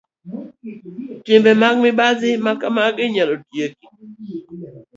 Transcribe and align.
Timbe 1.23 1.51
mag 1.61 1.75
mibadhi 1.83 2.31
ma 2.45 2.51
kamago 2.61 2.99
inyalo 3.07 3.33
tiek 3.47 3.73